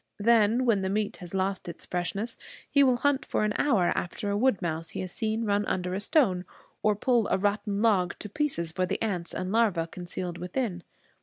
[0.17, 2.35] Then, when the meat has lost its freshness,
[2.67, 5.93] he will hunt for an hour after a wood mouse he has seen run under
[5.93, 6.43] a stone,
[6.81, 10.81] or pull a rotten log to pieces for the ants and larvæ concealed within.